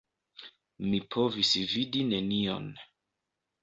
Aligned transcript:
Mi 0.87 1.03
povis 1.17 1.53
vidi 1.77 2.05
nenion. 2.11 2.71